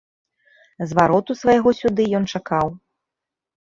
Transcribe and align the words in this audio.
Звароту 0.93 1.31
свайго 1.43 1.69
сюды 1.83 2.03
ён 2.23 2.29
чакаў. 2.37 2.77